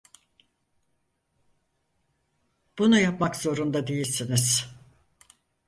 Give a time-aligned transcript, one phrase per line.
[2.77, 4.75] Bunu yapmak zorunda değilsiniz.